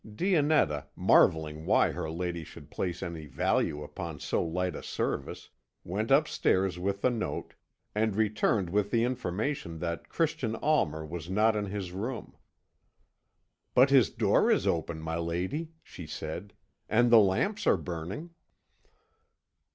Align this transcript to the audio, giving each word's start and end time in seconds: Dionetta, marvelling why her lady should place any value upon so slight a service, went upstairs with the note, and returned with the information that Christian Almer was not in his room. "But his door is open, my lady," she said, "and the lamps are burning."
Dionetta, 0.03 0.87
marvelling 0.95 1.63
why 1.63 1.91
her 1.91 2.09
lady 2.09 2.43
should 2.43 2.71
place 2.71 3.03
any 3.03 3.27
value 3.27 3.83
upon 3.83 4.19
so 4.19 4.43
slight 4.49 4.75
a 4.75 4.81
service, 4.81 5.51
went 5.83 6.09
upstairs 6.09 6.79
with 6.79 7.01
the 7.03 7.11
note, 7.11 7.53
and 7.93 8.15
returned 8.15 8.71
with 8.71 8.89
the 8.89 9.03
information 9.03 9.77
that 9.77 10.09
Christian 10.09 10.55
Almer 10.55 11.05
was 11.05 11.29
not 11.29 11.55
in 11.55 11.65
his 11.65 11.91
room. 11.91 12.35
"But 13.75 13.91
his 13.91 14.09
door 14.09 14.49
is 14.49 14.65
open, 14.65 14.99
my 15.01 15.17
lady," 15.17 15.69
she 15.83 16.07
said, 16.07 16.53
"and 16.89 17.11
the 17.11 17.19
lamps 17.19 17.67
are 17.67 17.77
burning." 17.77 18.31